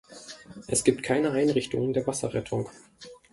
[0.67, 2.67] Es gibt keine Einrichtungen der Wasserrettung.